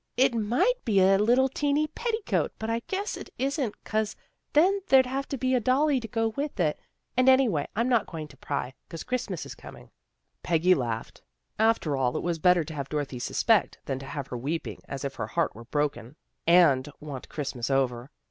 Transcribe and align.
"It 0.27 0.33
might 0.33 0.83
be 0.83 0.99
a 0.99 1.19
little 1.19 1.47
teenty 1.47 1.85
petticoat, 1.93 2.53
but 2.57 2.71
I 2.71 2.79
guess 2.87 3.15
it 3.15 3.29
isn't 3.37 3.83
'cause 3.83 4.15
then 4.53 4.79
there'd 4.87 5.05
have 5.05 5.27
to 5.27 5.37
be 5.37 5.53
a 5.53 5.59
dolly 5.59 5.99
to 5.99 6.07
go 6.07 6.29
with 6.29 6.59
it. 6.59 6.79
And, 7.15 7.29
anyway, 7.29 7.67
I'm 7.75 7.87
not 7.87 8.07
going 8.07 8.27
to 8.29 8.37
pry, 8.37 8.73
'cause 8.89 9.03
Christmas 9.03 9.45
is 9.45 9.53
coming." 9.53 9.91
Peggy 10.41 10.73
laughed. 10.73 11.21
After 11.59 11.95
all 11.95 12.17
it 12.17 12.23
was 12.23 12.39
better 12.39 12.63
to 12.63 12.73
have 12.73 12.89
Dorothy 12.89 13.19
suspect, 13.19 13.77
than 13.85 13.99
to 13.99 14.07
have 14.07 14.25
her 14.29 14.37
weeping 14.39 14.81
as 14.87 15.05
if 15.05 15.13
her 15.17 15.27
heart 15.27 15.53
were 15.53 15.65
broken 15.65 16.15
and 16.47 16.87
wanting 16.99 16.99
Christ 16.99 16.99
182 16.99 17.01
THE 17.05 17.05
GIRLS 17.05 17.11
OF 17.11 17.29
FRIENDLY 17.29 17.29
TERRACE 17.29 17.55
mas 17.55 17.69
over. 17.69 18.11